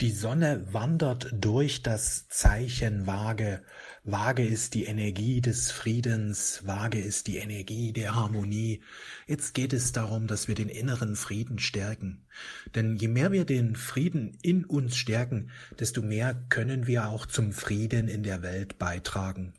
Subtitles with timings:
[0.00, 3.64] Die Sonne wandert durch das Zeichen Waage.
[4.04, 8.80] Waage ist die Energie des Friedens, Waage ist die Energie der Harmonie.
[9.26, 12.28] Jetzt geht es darum, dass wir den inneren Frieden stärken.
[12.76, 15.50] Denn je mehr wir den Frieden in uns stärken,
[15.80, 19.52] desto mehr können wir auch zum Frieden in der Welt beitragen.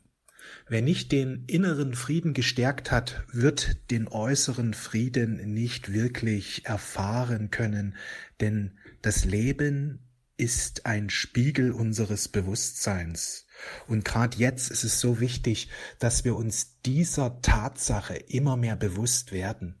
[0.66, 7.94] Wer nicht den inneren Frieden gestärkt hat, wird den äußeren Frieden nicht wirklich erfahren können,
[8.40, 9.98] denn das Leben
[10.40, 13.46] ist ein Spiegel unseres Bewusstseins.
[13.86, 19.32] Und gerade jetzt ist es so wichtig, dass wir uns dieser Tatsache immer mehr bewusst
[19.32, 19.76] werden.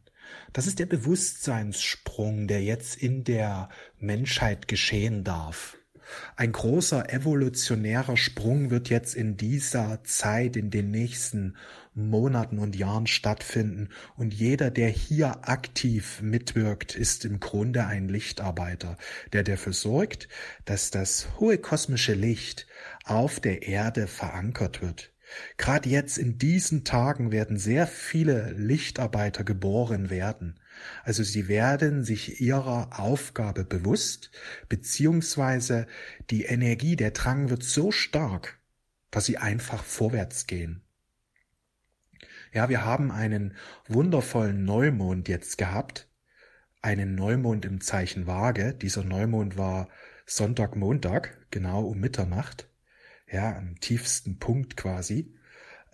[0.52, 5.79] Das ist der Bewusstseinssprung, der jetzt in der Menschheit geschehen darf.
[6.36, 11.56] Ein großer evolutionärer Sprung wird jetzt in dieser Zeit, in den nächsten
[11.94, 13.88] Monaten und Jahren stattfinden.
[14.16, 18.96] Und jeder, der hier aktiv mitwirkt, ist im Grunde ein Lichtarbeiter,
[19.32, 20.28] der dafür sorgt,
[20.64, 22.66] dass das hohe kosmische Licht
[23.04, 25.12] auf der Erde verankert wird.
[25.56, 30.59] Gerade jetzt in diesen Tagen werden sehr viele Lichtarbeiter geboren werden.
[31.04, 34.30] Also sie werden sich ihrer Aufgabe bewusst,
[34.68, 35.86] beziehungsweise
[36.30, 38.58] die Energie, der Drang wird so stark,
[39.10, 40.82] dass sie einfach vorwärts gehen.
[42.52, 43.54] Ja, wir haben einen
[43.86, 46.08] wundervollen Neumond jetzt gehabt,
[46.82, 48.74] einen Neumond im Zeichen Waage.
[48.74, 49.88] Dieser Neumond war
[50.26, 52.68] Sonntag, Montag, genau um Mitternacht,
[53.30, 55.34] ja, am tiefsten Punkt quasi.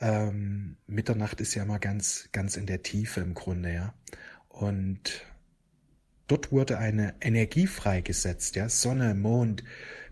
[0.00, 3.94] Ähm, Mitternacht ist ja immer ganz, ganz in der Tiefe im Grunde, ja.
[4.58, 5.26] Und
[6.28, 9.62] dort wurde eine Energie freigesetzt, ja, Sonne, Mond,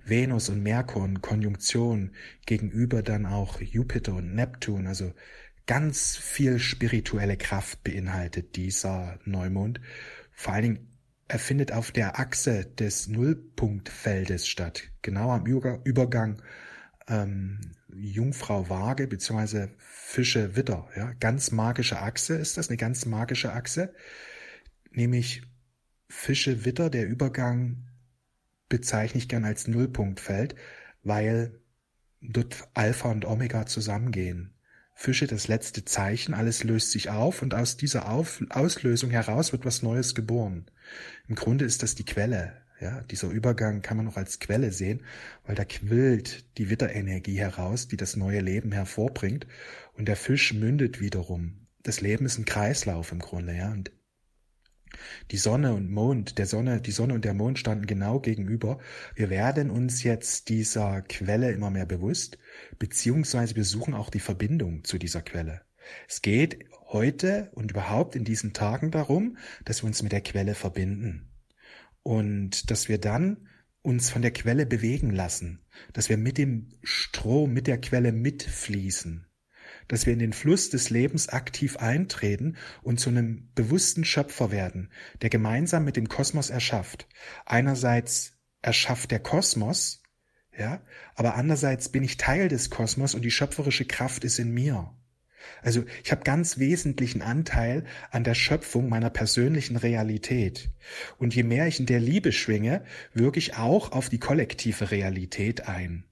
[0.04, 2.12] Venus und Merkur in Konjunktion
[2.44, 5.14] gegenüber dann auch Jupiter und Neptun, also
[5.66, 9.80] ganz viel spirituelle Kraft beinhaltet dieser Neumond.
[10.32, 10.88] Vor allen Dingen,
[11.26, 16.42] er findet auf der Achse des Nullpunktfeldes statt, genau am Übergang
[17.08, 17.60] ähm,
[17.94, 20.86] Jungfrau Waage beziehungsweise Fische Witter.
[20.96, 23.94] Ja, ganz magische Achse ist das, eine ganz magische Achse,
[24.96, 25.42] nämlich
[26.08, 26.90] Fische Witter.
[26.90, 27.88] Der Übergang
[28.68, 30.54] bezeichne ich gern als Nullpunktfeld,
[31.02, 31.60] weil
[32.20, 34.54] dort Alpha und Omega zusammengehen.
[34.94, 39.64] Fische das letzte Zeichen, alles löst sich auf und aus dieser auf Auslösung heraus wird
[39.64, 40.66] was Neues geboren.
[41.26, 42.64] Im Grunde ist das die Quelle.
[42.80, 45.02] Ja, dieser Übergang kann man noch als Quelle sehen,
[45.46, 49.46] weil da quillt die Witterenergie heraus, die das neue Leben hervorbringt
[49.94, 51.66] und der Fisch mündet wiederum.
[51.82, 53.90] Das Leben ist ein Kreislauf im Grunde, ja, und
[55.30, 58.78] die Sonne und Mond, der Sonne, die Sonne und der Mond standen genau gegenüber.
[59.14, 62.38] Wir werden uns jetzt dieser Quelle immer mehr bewusst,
[62.78, 65.62] beziehungsweise wir suchen auch die Verbindung zu dieser Quelle.
[66.08, 70.54] Es geht heute und überhaupt in diesen Tagen darum, dass wir uns mit der Quelle
[70.54, 71.30] verbinden
[72.02, 73.48] und dass wir dann
[73.82, 75.60] uns von der Quelle bewegen lassen,
[75.92, 79.26] dass wir mit dem Strom, mit der Quelle mitfließen
[79.88, 84.90] dass wir in den Fluss des Lebens aktiv eintreten und zu einem bewussten Schöpfer werden,
[85.22, 87.08] der gemeinsam mit dem Kosmos erschafft.
[87.44, 90.02] Einerseits erschafft der Kosmos,
[90.56, 90.82] ja,
[91.14, 94.94] aber andererseits bin ich Teil des Kosmos und die schöpferische Kraft ist in mir.
[95.62, 100.70] Also ich habe ganz wesentlichen Anteil an der Schöpfung meiner persönlichen Realität.
[101.18, 105.68] Und je mehr ich in der Liebe schwinge, wirke ich auch auf die kollektive Realität
[105.68, 106.04] ein.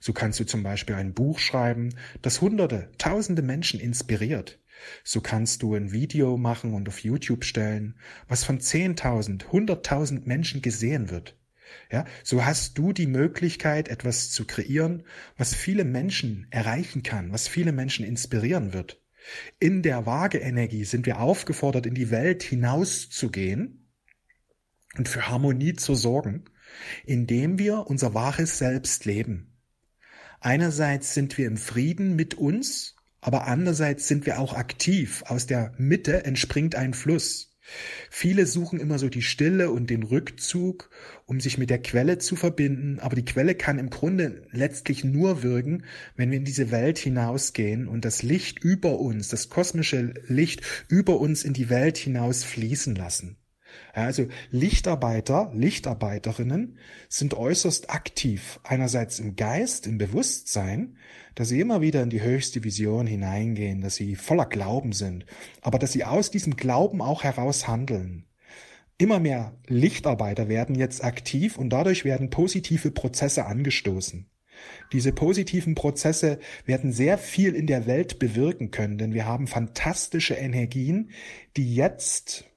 [0.00, 4.60] So kannst du zum Beispiel ein Buch schreiben, das hunderte, tausende Menschen inspiriert.
[5.04, 7.98] So kannst du ein Video machen und auf YouTube stellen,
[8.28, 11.36] was von zehntausend, hunderttausend Menschen gesehen wird.
[11.90, 15.04] Ja, so hast du die Möglichkeit, etwas zu kreieren,
[15.36, 19.02] was viele Menschen erreichen kann, was viele Menschen inspirieren wird.
[19.58, 23.90] In der Waage-Energie sind wir aufgefordert, in die Welt hinauszugehen
[24.96, 26.44] und für Harmonie zu sorgen,
[27.04, 29.47] indem wir unser wahres Selbst leben.
[30.40, 35.24] Einerseits sind wir im Frieden mit uns, aber andererseits sind wir auch aktiv.
[35.26, 37.48] Aus der Mitte entspringt ein Fluss.
[38.10, 40.90] Viele suchen immer so die Stille und den Rückzug,
[41.26, 45.42] um sich mit der Quelle zu verbinden, aber die Quelle kann im Grunde letztlich nur
[45.42, 45.84] wirken,
[46.16, 51.20] wenn wir in diese Welt hinausgehen und das Licht über uns, das kosmische Licht über
[51.20, 53.37] uns in die Welt hinaus fließen lassen.
[53.92, 56.78] Also Lichtarbeiter, Lichtarbeiterinnen
[57.08, 60.96] sind äußerst aktiv, einerseits im Geist, im Bewusstsein,
[61.34, 65.26] dass sie immer wieder in die höchste Vision hineingehen, dass sie voller Glauben sind,
[65.62, 68.24] aber dass sie aus diesem Glauben auch heraus handeln.
[68.98, 74.28] Immer mehr Lichtarbeiter werden jetzt aktiv und dadurch werden positive Prozesse angestoßen.
[74.92, 80.34] Diese positiven Prozesse werden sehr viel in der Welt bewirken können, denn wir haben fantastische
[80.34, 81.10] Energien,
[81.56, 82.47] die jetzt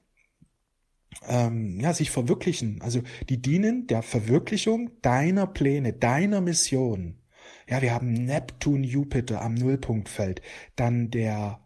[1.28, 2.80] ähm, ja, sich verwirklichen.
[2.82, 7.18] Also die dienen der Verwirklichung deiner Pläne, deiner Mission.
[7.68, 10.42] Ja, wir haben Neptun, Jupiter am Nullpunktfeld,
[10.76, 11.60] dann der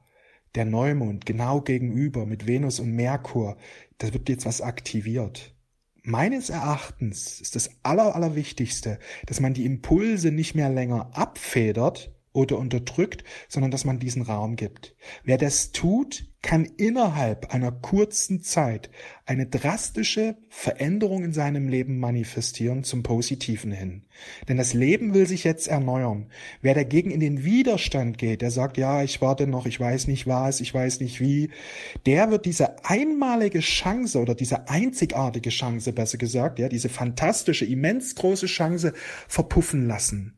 [0.56, 3.56] der Neumond genau gegenüber mit Venus und Merkur.
[3.98, 5.54] Da wird jetzt was aktiviert.
[6.02, 12.58] Meines Erachtens ist das Aller, Allerwichtigste, dass man die Impulse nicht mehr länger abfedert, oder
[12.58, 14.94] unterdrückt, sondern dass man diesen Raum gibt.
[15.24, 18.88] Wer das tut, kann innerhalb einer kurzen Zeit
[19.24, 24.04] eine drastische Veränderung in seinem Leben manifestieren zum Positiven hin.
[24.48, 26.30] Denn das Leben will sich jetzt erneuern.
[26.62, 30.28] Wer dagegen in den Widerstand geht, der sagt, ja, ich warte noch, ich weiß nicht
[30.28, 31.50] was, ich weiß nicht wie,
[32.04, 38.14] der wird diese einmalige Chance oder diese einzigartige Chance, besser gesagt, ja, diese fantastische, immens
[38.14, 38.92] große Chance
[39.26, 40.36] verpuffen lassen.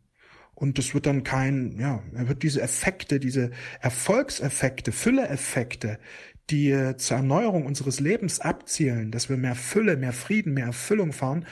[0.58, 6.00] Und es wird dann kein, ja, er wird diese Effekte, diese Erfolgseffekte, Fülleeffekte,
[6.50, 11.12] die äh, zur Erneuerung unseres Lebens abzielen, dass wir mehr Fülle, mehr Frieden, mehr Erfüllung
[11.12, 11.46] fahren,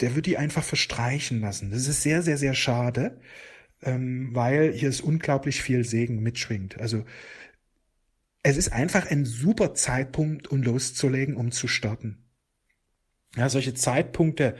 [0.00, 1.70] der wird die einfach verstreichen lassen.
[1.70, 3.18] Das ist sehr, sehr, sehr schade,
[3.82, 6.78] ähm, weil hier ist unglaublich viel Segen mitschwingt.
[6.78, 7.06] Also
[8.42, 12.18] es ist einfach ein super Zeitpunkt, um loszulegen, um zu starten.
[13.36, 14.54] Ja, solche Zeitpunkte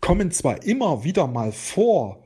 [0.00, 2.23] kommen zwar immer wieder mal vor,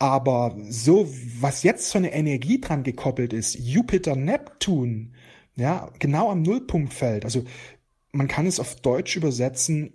[0.00, 1.08] aber so,
[1.40, 5.14] was jetzt für eine Energie dran gekoppelt ist, Jupiter, Neptun,
[5.56, 7.26] ja, genau am Nullpunktfeld.
[7.26, 7.44] Also
[8.10, 9.92] man kann es auf Deutsch übersetzen,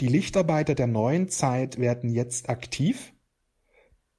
[0.00, 3.14] die Lichtarbeiter der neuen Zeit werden jetzt aktiv,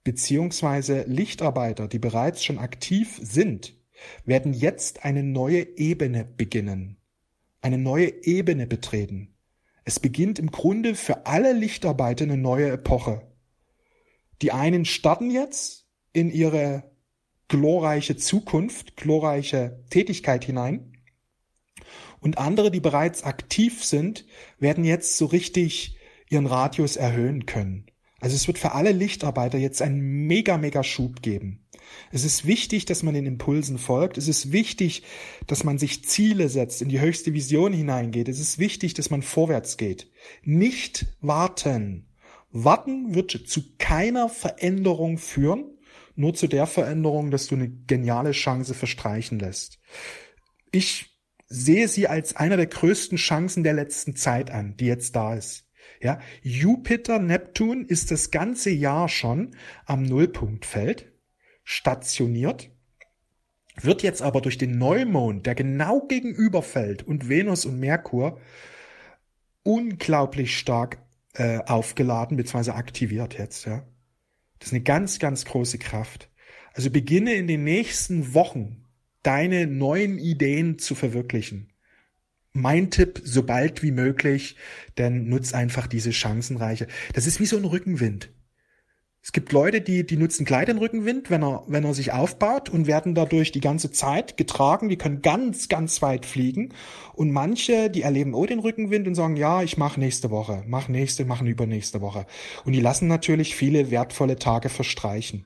[0.03, 3.77] beziehungsweise Lichtarbeiter, die bereits schon aktiv sind,
[4.25, 6.97] werden jetzt eine neue Ebene beginnen,
[7.61, 9.35] eine neue Ebene betreten.
[9.85, 13.28] Es beginnt im Grunde für alle Lichtarbeiter eine neue Epoche.
[14.41, 16.91] Die einen starten jetzt in ihre
[17.47, 20.93] glorreiche Zukunft, glorreiche Tätigkeit hinein.
[22.21, 24.25] Und andere, die bereits aktiv sind,
[24.59, 25.97] werden jetzt so richtig
[26.29, 27.87] ihren Radius erhöhen können.
[28.19, 31.65] Also es wird für alle Lichtarbeiter jetzt einen mega, mega Schub geben.
[32.11, 34.17] Es ist wichtig, dass man den Impulsen folgt.
[34.17, 35.03] Es ist wichtig,
[35.47, 38.27] dass man sich Ziele setzt, in die höchste Vision hineingeht.
[38.27, 40.11] Es ist wichtig, dass man vorwärts geht.
[40.43, 42.08] Nicht warten.
[42.51, 45.77] Warten wird zu keiner Veränderung führen,
[46.15, 49.79] nur zu der Veränderung, dass du eine geniale Chance verstreichen lässt.
[50.71, 51.17] Ich
[51.47, 55.65] sehe sie als einer der größten Chancen der letzten Zeit an, die jetzt da ist.
[56.01, 59.55] Ja, Jupiter, Neptun ist das ganze Jahr schon
[59.85, 61.11] am Nullpunktfeld
[61.63, 62.69] stationiert,
[63.81, 68.39] wird jetzt aber durch den Neumond, der genau gegenüberfällt, und Venus und Merkur
[69.63, 70.99] unglaublich stark
[71.33, 72.71] äh, aufgeladen bzw.
[72.71, 73.85] aktiviert jetzt, ja.
[74.59, 76.29] Das ist eine ganz, ganz große Kraft.
[76.73, 78.85] Also beginne in den nächsten Wochen
[79.23, 81.73] deine neuen Ideen zu verwirklichen.
[82.51, 84.55] Mein Tipp, so bald wie möglich,
[84.97, 86.87] denn nutz einfach diese Chancenreiche.
[87.13, 88.31] Das ist wie so ein Rückenwind.
[89.21, 92.69] Es gibt Leute, die, die nutzen gleich den Rückenwind, wenn er, wenn er sich aufbaut
[92.69, 94.87] und werden dadurch die ganze Zeit getragen.
[94.87, 96.73] Die können ganz, ganz weit fliegen.
[97.13, 100.87] Und manche, die erleben auch den Rückenwind und sagen, ja, ich mache nächste Woche, mach
[100.87, 102.25] nächste, machen übernächste Woche.
[102.63, 105.45] Und die lassen natürlich viele wertvolle Tage verstreichen.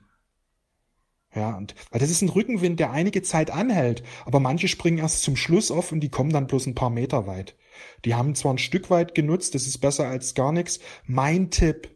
[1.34, 5.22] Ja, und weil das ist ein Rückenwind, der einige Zeit anhält, aber manche springen erst
[5.22, 7.56] zum Schluss auf und die kommen dann bloß ein paar Meter weit.
[8.04, 10.78] Die haben zwar ein Stück weit genutzt, das ist besser als gar nichts.
[11.06, 11.90] Mein Tipp,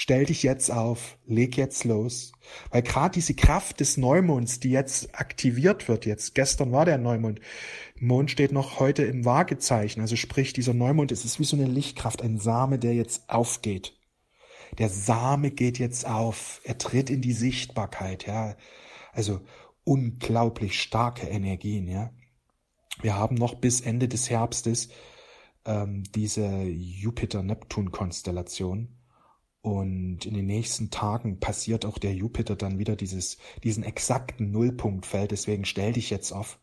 [0.00, 2.30] Stell dich jetzt auf, leg jetzt los.
[2.70, 7.40] Weil gerade diese Kraft des Neumonds, die jetzt aktiviert wird, jetzt gestern war der Neumond,
[7.98, 11.66] Mond steht noch heute im Waagezeichen, also sprich dieser Neumond, es ist wie so eine
[11.66, 13.98] Lichtkraft, ein Same, der jetzt aufgeht.
[14.78, 18.54] Der Same geht jetzt auf, er tritt in die Sichtbarkeit, ja.
[19.12, 19.40] Also
[19.82, 22.12] unglaublich starke Energien, ja.
[23.00, 24.90] Wir haben noch bis Ende des Herbstes
[25.64, 28.94] ähm, diese Jupiter-Neptun-Konstellation
[29.60, 35.30] und in den nächsten Tagen passiert auch der Jupiter dann wieder dieses, diesen exakten Nullpunktfeld.
[35.30, 36.58] Deswegen stell dich jetzt auf.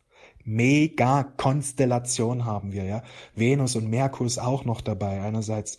[0.48, 3.02] Mega Konstellation haben wir, ja.
[3.34, 5.20] Venus und Merkur ist auch noch dabei.
[5.20, 5.78] Einerseits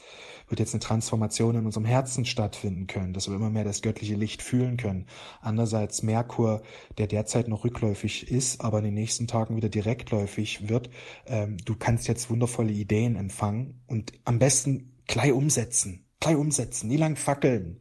[0.49, 4.15] wird jetzt eine Transformation in unserem Herzen stattfinden können, dass wir immer mehr das göttliche
[4.15, 5.05] Licht fühlen können.
[5.41, 6.63] Andererseits Merkur,
[6.97, 10.89] der derzeit noch rückläufig ist, aber in den nächsten Tagen wieder direktläufig wird.
[11.25, 16.97] Ähm, du kannst jetzt wundervolle Ideen empfangen und am besten gleich umsetzen gleich umsetzen, nie
[16.97, 17.79] lang fackeln.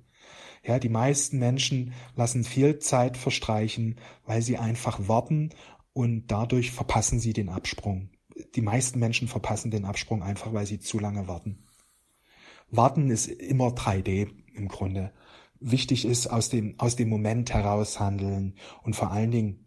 [0.62, 5.50] Ja, die meisten Menschen lassen viel Zeit verstreichen, weil sie einfach warten
[5.92, 8.10] und dadurch verpassen sie den Absprung.
[8.54, 11.64] Die meisten Menschen verpassen den Absprung einfach, weil sie zu lange warten.
[12.70, 15.12] Warten ist immer 3D im Grunde.
[15.60, 19.66] Wichtig ist aus dem, aus dem Moment heraus handeln und vor allen Dingen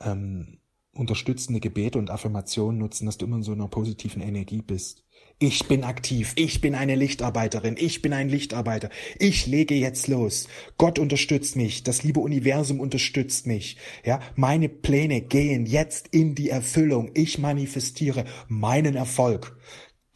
[0.00, 0.58] ähm,
[0.92, 5.03] unterstützende Gebete und Affirmationen nutzen, dass du immer in so einer positiven Energie bist.
[5.40, 8.88] Ich bin aktiv, ich bin eine Lichtarbeiterin, ich bin ein Lichtarbeiter,
[9.18, 10.46] ich lege jetzt los.
[10.78, 13.76] Gott unterstützt mich, das liebe Universum unterstützt mich.
[14.04, 17.10] Ja, meine Pläne gehen jetzt in die Erfüllung.
[17.14, 19.58] Ich manifestiere meinen Erfolg.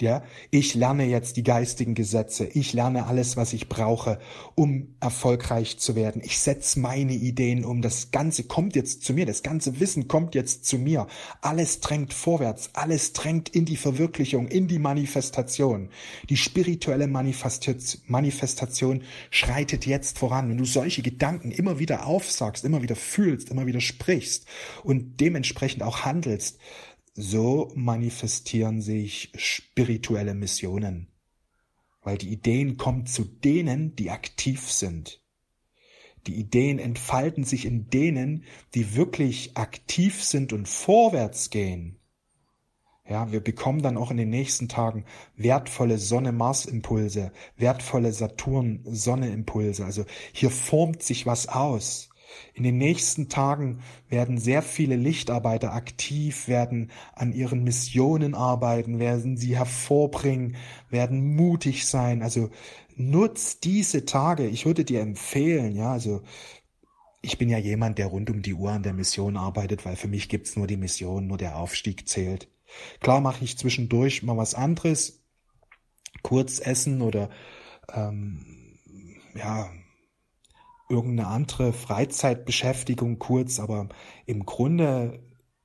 [0.01, 2.47] Ja, ich lerne jetzt die geistigen Gesetze.
[2.47, 4.21] Ich lerne alles, was ich brauche,
[4.55, 6.23] um erfolgreich zu werden.
[6.25, 7.83] Ich setze meine Ideen um.
[7.83, 9.27] Das Ganze kommt jetzt zu mir.
[9.27, 11.09] Das ganze Wissen kommt jetzt zu mir.
[11.41, 12.71] Alles drängt vorwärts.
[12.75, 15.89] Alles drängt in die Verwirklichung, in die Manifestation.
[16.31, 20.49] Die spirituelle Manifestation schreitet jetzt voran.
[20.49, 24.47] Wenn du solche Gedanken immer wieder aufsagst, immer wieder fühlst, immer wieder sprichst
[24.85, 26.61] und dementsprechend auch handelst,
[27.21, 31.09] so manifestieren sich spirituelle Missionen,
[32.05, 35.21] weil die Ideen kommen zu denen, die aktiv sind.
[36.29, 38.45] Die Ideen entfalten sich in denen,
[38.75, 41.99] die wirklich aktiv sind und vorwärts gehen.
[43.09, 49.85] Ja, wir bekommen dann auch in den nächsten Tagen wertvolle Sonne-Mars-Impulse, wertvolle Saturn-Sonne-Impulse.
[49.85, 52.08] Also hier formt sich was aus.
[52.55, 59.37] In den nächsten Tagen werden sehr viele Lichtarbeiter aktiv, werden an ihren Missionen arbeiten, werden
[59.37, 60.57] sie hervorbringen,
[60.91, 62.23] werden mutig sein.
[62.23, 62.51] Also
[62.97, 64.47] nutz diese Tage.
[64.47, 66.23] Ich würde dir empfehlen, ja, also
[67.21, 70.09] ich bin ja jemand, der rund um die Uhr an der Mission arbeitet, weil für
[70.09, 72.49] mich gibt's nur die Mission, nur der Aufstieg zählt.
[73.01, 75.25] Klar mache ich zwischendurch mal was anderes,
[76.23, 77.31] kurz essen oder
[77.93, 78.45] ähm,
[79.35, 79.71] ja,
[80.89, 83.89] irgendeine andere Freizeitbeschäftigung kurz, aber
[84.27, 85.21] im Grunde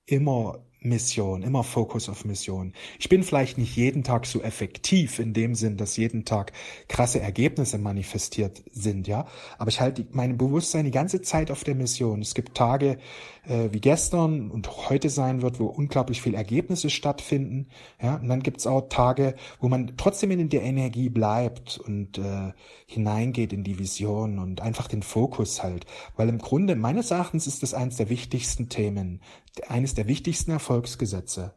[0.06, 2.74] immer Mission, immer Fokus auf Mission.
[3.00, 6.52] Ich bin vielleicht nicht jeden Tag so effektiv in dem Sinn, dass jeden Tag
[6.88, 9.26] krasse Ergebnisse manifestiert sind, ja.
[9.58, 12.22] Aber ich halte mein Bewusstsein die ganze Zeit auf der Mission.
[12.22, 12.98] Es gibt Tage
[13.46, 17.68] äh, wie gestern und heute sein wird, wo unglaublich viel Ergebnisse stattfinden,
[18.02, 18.16] ja.
[18.16, 22.54] Und dann gibt's auch Tage, wo man trotzdem in der Energie bleibt und äh,
[22.86, 25.86] hineingeht in die Vision und einfach den Fokus halt.
[26.16, 29.22] Weil im Grunde meines Erachtens ist das eines der wichtigsten Themen,
[29.68, 31.54] eines der wichtigsten Erfolgsgesetze.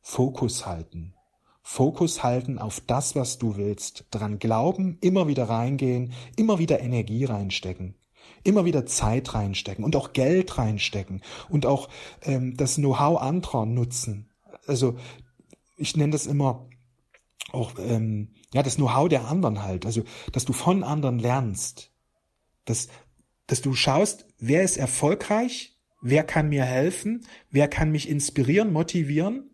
[0.00, 1.14] Fokus halten.
[1.62, 4.06] Fokus halten auf das, was du willst.
[4.10, 7.94] Dran glauben, immer wieder reingehen, immer wieder Energie reinstecken.
[8.42, 11.88] Immer wieder Zeit reinstecken und auch Geld reinstecken und auch
[12.22, 14.30] ähm, das Know-how anderer nutzen.
[14.66, 14.96] Also
[15.76, 16.68] ich nenne das immer
[17.52, 19.86] auch ähm, ja das Know-how der anderen halt.
[19.86, 21.92] Also dass du von anderen lernst,
[22.64, 22.88] dass
[23.46, 27.26] dass du schaust, wer ist erfolgreich Wer kann mir helfen?
[27.50, 29.49] Wer kann mich inspirieren, motivieren?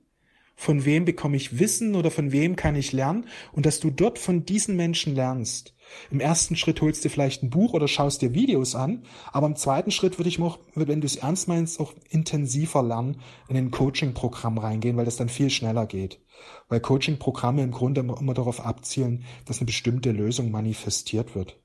[0.58, 3.28] Von wem bekomme ich Wissen oder von wem kann ich lernen?
[3.52, 5.74] Und dass du dort von diesen Menschen lernst.
[6.10, 9.54] Im ersten Schritt holst du vielleicht ein Buch oder schaust dir Videos an, aber im
[9.54, 13.70] zweiten Schritt würde ich auch, wenn du es ernst meinst, auch intensiver lernen, in ein
[13.70, 16.20] Coaching-Programm reingehen, weil das dann viel schneller geht.
[16.68, 21.60] Weil Coaching-Programme im Grunde immer darauf abzielen, dass eine bestimmte Lösung manifestiert wird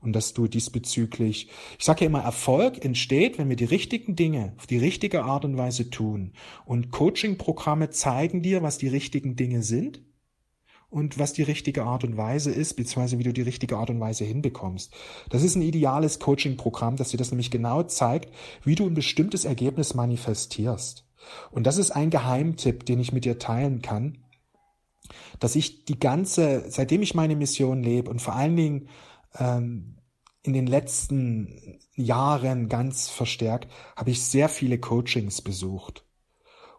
[0.00, 1.48] und dass du diesbezüglich,
[1.78, 5.44] ich sage ja immer, Erfolg entsteht, wenn wir die richtigen Dinge auf die richtige Art
[5.44, 6.32] und Weise tun.
[6.64, 10.02] Und Coaching-Programme zeigen dir, was die richtigen Dinge sind
[10.92, 13.98] und was die richtige Art und Weise ist, beziehungsweise wie du die richtige Art und
[13.98, 14.92] Weise hinbekommst.
[15.30, 19.44] Das ist ein ideales Coaching-Programm, das dir das nämlich genau zeigt, wie du ein bestimmtes
[19.44, 21.06] Ergebnis manifestierst.
[21.50, 24.18] Und das ist ein Geheimtipp, den ich mit dir teilen kann,
[25.40, 28.88] dass ich die ganze, seitdem ich meine Mission lebe und vor allen Dingen
[29.38, 29.98] ähm,
[30.42, 36.04] in den letzten Jahren ganz verstärkt, habe ich sehr viele Coachings besucht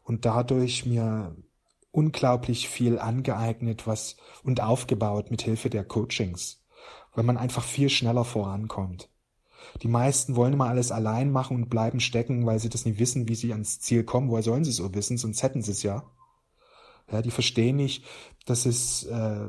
[0.04, 1.36] und dadurch mir
[1.92, 6.62] unglaublich viel angeeignet, was und aufgebaut mit Hilfe der Coachings,
[7.14, 9.10] weil man einfach viel schneller vorankommt.
[9.82, 13.30] Die meisten wollen immer alles allein machen und bleiben stecken, weil sie das nicht wissen,
[13.30, 14.30] wie sie ans Ziel kommen.
[14.30, 15.18] Woher sollen sie es so wissen?
[15.18, 16.04] Sonst hätten sie es ja.
[17.12, 18.06] Ja, die verstehen nicht,
[18.46, 19.48] dass es äh,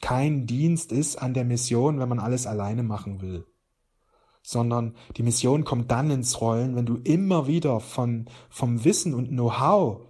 [0.00, 3.46] kein Dienst ist an der Mission, wenn man alles alleine machen will,
[4.42, 9.28] sondern die Mission kommt dann ins Rollen, wenn du immer wieder von, vom Wissen und
[9.28, 10.02] Know-how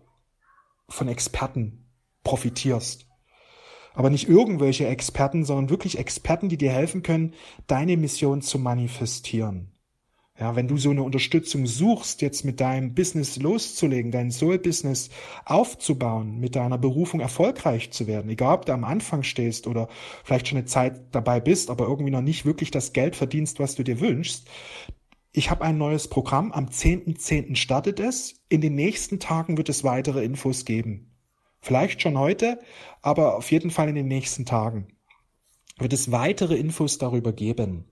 [0.89, 1.91] von Experten
[2.25, 3.07] profitierst.
[3.95, 7.33] Aber nicht irgendwelche Experten, sondern wirklich Experten, die dir helfen können,
[7.67, 9.76] deine Mission zu manifestieren.
[10.39, 15.09] Ja, wenn du so eine Unterstützung suchst, jetzt mit deinem Business loszulegen, dein Soul-Business
[15.47, 19.89] aufzubauen, mit deiner Berufung erfolgreich zu werden, egal ob du am Anfang stehst oder
[20.25, 23.77] vielleicht schon eine Zeit dabei bist, aber irgendwie noch nicht wirklich das Geld verdienst, was
[23.77, 24.47] du dir wünschst.
[25.33, 27.17] Ich habe ein neues Programm, am 10.10.
[27.19, 27.57] .10.
[27.57, 31.17] startet es, in den nächsten Tagen wird es weitere Infos geben.
[31.61, 32.59] Vielleicht schon heute,
[33.01, 34.89] aber auf jeden Fall in den nächsten Tagen
[35.79, 37.87] wird es weitere Infos darüber geben.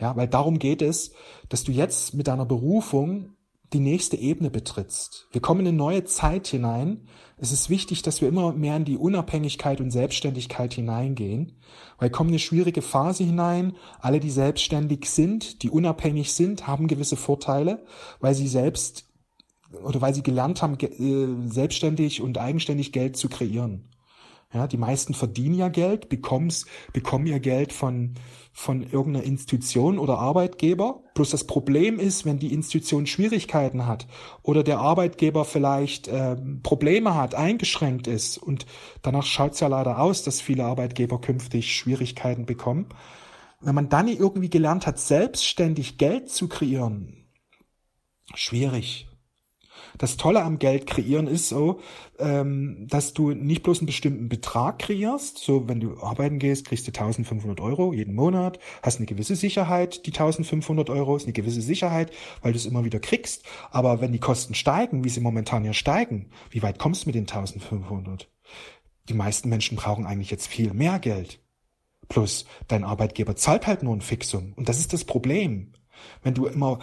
[0.00, 1.12] Ja, weil darum geht es,
[1.48, 3.34] dass du jetzt mit deiner Berufung
[3.72, 5.26] die nächste Ebene betrittst.
[5.32, 7.08] Wir kommen in eine neue Zeit hinein.
[7.36, 11.60] Es ist wichtig, dass wir immer mehr in die Unabhängigkeit und Selbstständigkeit hineingehen,
[11.98, 13.74] weil kommen eine schwierige Phase hinein.
[14.00, 17.84] Alle, die selbstständig sind, die unabhängig sind, haben gewisse Vorteile,
[18.20, 19.06] weil sie selbst
[19.82, 23.88] oder weil sie gelernt haben, äh, selbstständig und eigenständig Geld zu kreieren.
[24.52, 28.14] Ja, die meisten verdienen ja Geld, bekommst, bekommen ihr Geld von,
[28.52, 31.02] von irgendeiner Institution oder Arbeitgeber.
[31.14, 34.06] Bloß das Problem ist, wenn die Institution Schwierigkeiten hat
[34.42, 38.66] oder der Arbeitgeber vielleicht äh, Probleme hat, eingeschränkt ist und
[39.02, 42.86] danach schaut es ja leider aus, dass viele Arbeitgeber künftig Schwierigkeiten bekommen.
[43.60, 47.26] Wenn man dann irgendwie gelernt hat, selbstständig Geld zu kreieren,
[48.34, 49.08] schwierig.
[49.98, 51.80] Das Tolle am Geld kreieren ist so,
[52.18, 55.38] ähm, dass du nicht bloß einen bestimmten Betrag kreierst.
[55.38, 60.06] So, wenn du arbeiten gehst, kriegst du 1500 Euro jeden Monat, hast eine gewisse Sicherheit.
[60.06, 62.12] Die 1500 Euro ist eine gewisse Sicherheit,
[62.42, 63.44] weil du es immer wieder kriegst.
[63.70, 67.14] Aber wenn die Kosten steigen, wie sie momentan ja steigen, wie weit kommst du mit
[67.14, 68.28] den 1500?
[69.08, 71.40] Die meisten Menschen brauchen eigentlich jetzt viel mehr Geld.
[72.08, 74.52] Plus, dein Arbeitgeber zahlt halt nur ein Fixum.
[74.54, 75.72] Und das ist das Problem.
[76.22, 76.78] Wenn du immer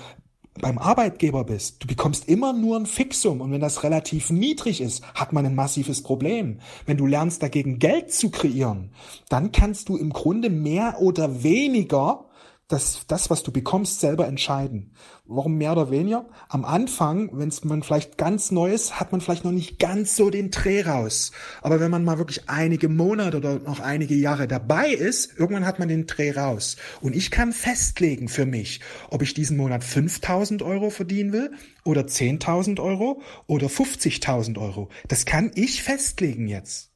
[0.59, 5.03] beim Arbeitgeber bist, du bekommst immer nur ein Fixum und wenn das relativ niedrig ist,
[5.15, 6.59] hat man ein massives Problem.
[6.85, 8.91] Wenn du lernst dagegen Geld zu kreieren,
[9.29, 12.25] dann kannst du im Grunde mehr oder weniger
[12.71, 14.93] das, das, was du bekommst, selber entscheiden.
[15.25, 16.27] Warum mehr oder weniger?
[16.49, 20.29] Am Anfang, wenn man vielleicht ganz neu ist, hat man vielleicht noch nicht ganz so
[20.29, 21.31] den Dreh raus.
[21.61, 25.79] Aber wenn man mal wirklich einige Monate oder noch einige Jahre dabei ist, irgendwann hat
[25.79, 26.77] man den Dreh raus.
[27.01, 31.51] Und ich kann festlegen für mich, ob ich diesen Monat 5000 Euro verdienen will
[31.85, 34.89] oder 10.000 Euro oder 50.000 Euro.
[35.07, 36.91] Das kann ich festlegen jetzt.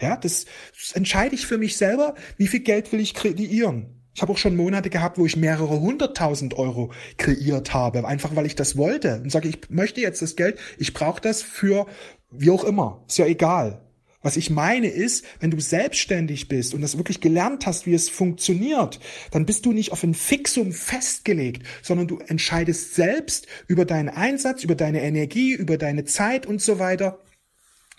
[0.00, 0.46] Ja, das
[0.94, 3.97] entscheide ich für mich selber, wie viel Geld will ich kreieren.
[4.18, 8.46] Ich habe auch schon Monate gehabt, wo ich mehrere hunderttausend Euro kreiert habe, einfach weil
[8.46, 11.86] ich das wollte und sage, ich möchte jetzt das Geld, ich brauche das für
[12.32, 13.80] wie auch immer, ist ja egal.
[14.20, 18.08] Was ich meine ist, wenn du selbstständig bist und das wirklich gelernt hast, wie es
[18.08, 18.98] funktioniert,
[19.30, 24.64] dann bist du nicht auf ein Fixum festgelegt, sondern du entscheidest selbst über deinen Einsatz,
[24.64, 27.20] über deine Energie, über deine Zeit und so weiter,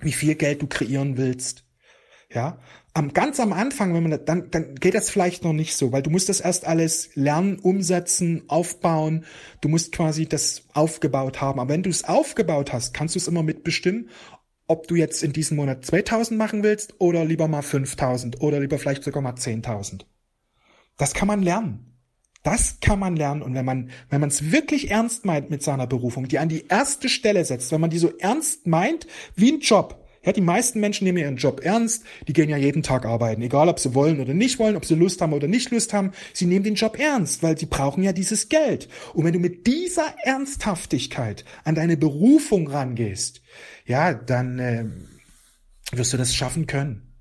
[0.02, 1.64] wie viel Geld du kreieren willst.
[2.30, 2.60] Ja,
[2.94, 6.02] am, ganz am Anfang, wenn man dann, dann geht das vielleicht noch nicht so, weil
[6.02, 9.26] du musst das erst alles lernen, umsetzen, aufbauen.
[9.62, 11.60] Du musst quasi das aufgebaut haben.
[11.60, 14.10] Aber wenn du es aufgebaut hast, kannst du es immer mitbestimmen,
[14.68, 18.78] ob du jetzt in diesem Monat 2000 machen willst oder lieber mal 5000 oder lieber
[18.78, 20.06] vielleicht sogar mal 10.000.
[20.98, 21.90] Das kann man lernen.
[22.44, 25.88] Das kann man lernen und wenn man wenn man es wirklich ernst meint mit seiner
[25.88, 29.60] Berufung, die an die erste Stelle setzt, wenn man die so ernst meint wie ein
[29.60, 33.42] Job, ja, die meisten Menschen nehmen ihren Job ernst, die gehen ja jeden Tag arbeiten,
[33.42, 36.12] egal ob sie wollen oder nicht wollen, ob sie Lust haben oder nicht Lust haben,
[36.34, 38.90] sie nehmen den Job ernst, weil sie brauchen ja dieses Geld.
[39.14, 43.42] Und wenn du mit dieser Ernsthaftigkeit an deine Berufung rangehst,
[43.86, 44.86] ja, dann äh,
[45.92, 47.14] wirst du das schaffen können.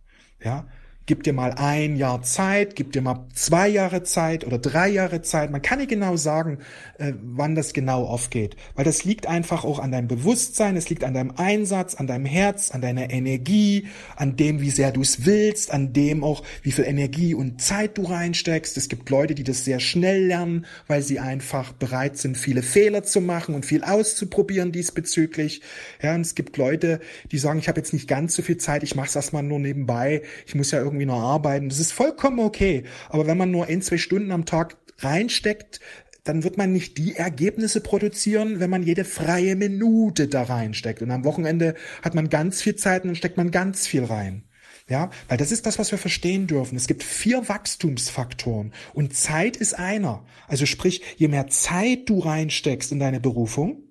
[0.43, 0.69] Ja,
[1.09, 5.23] Gib dir mal ein Jahr Zeit, gib dir mal zwei Jahre Zeit oder drei Jahre
[5.23, 5.51] Zeit.
[5.51, 6.59] Man kann nicht genau sagen,
[6.99, 11.05] äh, wann das genau aufgeht, weil das liegt einfach auch an deinem Bewusstsein, es liegt
[11.05, 15.25] an deinem Einsatz, an deinem Herz, an deiner Energie, an dem, wie sehr du es
[15.25, 18.77] willst, an dem auch, wie viel Energie und Zeit du reinsteckst.
[18.77, 23.03] Es gibt Leute, die das sehr schnell lernen, weil sie einfach bereit sind, viele Fehler
[23.03, 25.63] zu machen und viel auszuprobieren diesbezüglich.
[26.03, 27.01] Ja, und es gibt Leute,
[27.33, 29.59] die sagen, ich habe jetzt nicht ganz so viel Zeit, ich mache es erstmal nur
[29.59, 31.69] nebenbei, ich muss ja irgendwie irgendwie noch arbeiten.
[31.69, 32.85] Das ist vollkommen okay.
[33.09, 35.81] Aber wenn man nur ein, zwei Stunden am Tag reinsteckt,
[36.25, 41.01] dann wird man nicht die Ergebnisse produzieren, wenn man jede freie Minute da reinsteckt.
[41.01, 44.45] Und am Wochenende hat man ganz viel Zeit und dann steckt man ganz viel rein.
[44.91, 46.77] Ja, weil das ist das, was wir verstehen dürfen.
[46.77, 50.25] Es gibt vier Wachstumsfaktoren und Zeit ist einer.
[50.47, 53.83] Also sprich, je mehr Zeit du reinsteckst in deine Berufung,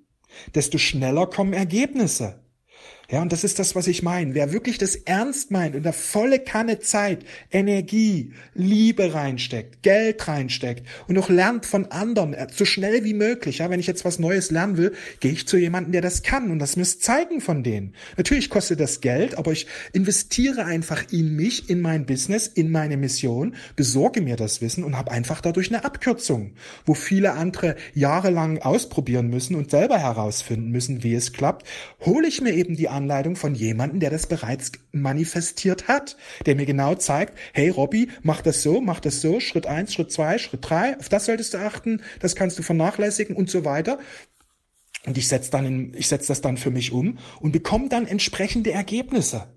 [0.55, 2.43] desto schneller kommen Ergebnisse.
[3.09, 4.33] Ja, und das ist das, was ich meine.
[4.33, 10.85] Wer wirklich das ernst meint und da volle Kanne Zeit, Energie, Liebe reinsteckt, Geld reinsteckt
[11.07, 13.59] und auch lernt von anderen, äh, so schnell wie möglich.
[13.59, 16.51] Ja, wenn ich jetzt was Neues lernen will, gehe ich zu jemandem, der das kann
[16.51, 17.93] und das muss zeigen von denen.
[18.17, 22.97] Natürlich kostet das Geld, aber ich investiere einfach in mich, in mein Business, in meine
[22.97, 28.57] Mission, besorge mir das Wissen und habe einfach dadurch eine Abkürzung, wo viele andere jahrelang
[28.57, 31.65] ausprobieren müssen und selber herausfinden müssen, wie es klappt,
[32.05, 36.65] hole ich mir eben die Anleitung von jemandem, der das bereits manifestiert hat, der mir
[36.65, 40.69] genau zeigt, hey Robby, mach das so, mach das so, Schritt eins, Schritt zwei, Schritt
[40.69, 43.99] drei, auf das solltest du achten, das kannst du vernachlässigen und so weiter.
[45.05, 45.51] Und ich setze
[45.99, 49.47] setze das dann für mich um und bekomme dann entsprechende Ergebnisse.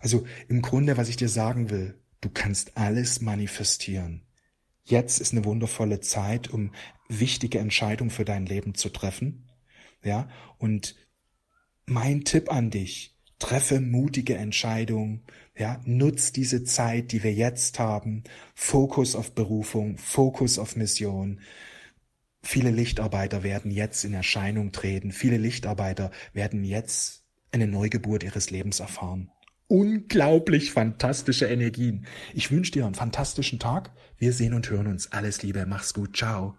[0.00, 4.26] Also im Grunde, was ich dir sagen will, du kannst alles manifestieren.
[4.84, 6.72] Jetzt ist eine wundervolle Zeit, um
[7.08, 9.48] wichtige Entscheidungen für dein Leben zu treffen.
[10.02, 10.96] Ja, und
[11.88, 15.22] mein Tipp an dich, treffe mutige Entscheidungen,
[15.56, 18.24] ja, nutz diese Zeit, die wir jetzt haben,
[18.54, 21.40] Fokus auf Berufung, Fokus auf Mission.
[22.42, 28.80] Viele Lichtarbeiter werden jetzt in Erscheinung treten, viele Lichtarbeiter werden jetzt eine Neugeburt ihres Lebens
[28.80, 29.30] erfahren.
[29.66, 32.06] Unglaublich fantastische Energien.
[32.32, 33.90] Ich wünsche dir einen fantastischen Tag.
[34.16, 35.12] Wir sehen und hören uns.
[35.12, 36.56] Alles Liebe, mach's gut, ciao.